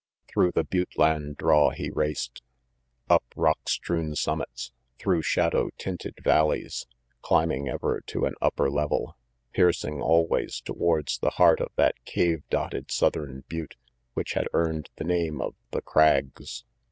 Through 0.27 0.53
the 0.53 0.63
butte 0.63 0.97
land 0.97 1.37
draw 1.37 1.69
he 1.69 1.91
raced, 1.91 2.41
up 3.07 3.23
rock 3.35 3.59
EANGY 3.59 3.65
PETE 3.81 3.85
281 3.85 4.15
strewn 4.15 4.15
summits, 4.15 4.71
through 4.97 5.21
shadow 5.21 5.69
tinted 5.77 6.15
valleys, 6.23 6.87
climbing 7.21 7.69
ever 7.69 8.01
to 8.07 8.25
an 8.25 8.33
upper 8.41 8.71
level, 8.71 9.15
piercing 9.53 10.01
always 10.01 10.59
towards 10.61 11.19
the 11.19 11.29
heart 11.37 11.61
of 11.61 11.69
that 11.75 12.03
cave 12.03 12.41
dotted 12.49 12.89
southern 12.89 13.43
butte 13.47 13.75
which 14.15 14.33
had 14.33 14.47
earned 14.53 14.89
the 14.95 15.03
name 15.03 15.39
of 15.39 15.53
The 15.69 15.83
Crags. 15.83 16.63